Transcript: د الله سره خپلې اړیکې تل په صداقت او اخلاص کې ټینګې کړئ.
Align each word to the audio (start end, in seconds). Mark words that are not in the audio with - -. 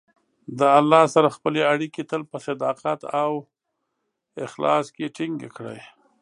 د 0.59 0.61
الله 0.79 1.03
سره 1.15 1.35
خپلې 1.35 1.61
اړیکې 1.73 2.01
تل 2.11 2.21
په 2.31 2.37
صداقت 2.47 2.99
او 3.21 3.31
اخلاص 4.45 4.85
کې 4.95 5.13
ټینګې 5.15 5.49
کړئ. 5.57 5.79